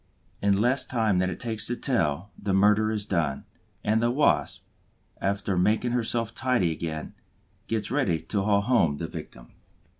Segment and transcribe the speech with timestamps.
[0.41, 3.45] In less time than it takes to tell, the murder is done;
[3.83, 4.63] and the Wasp,
[5.21, 7.13] after making herself tidy again,
[7.67, 9.51] gets ready to haul home the victim.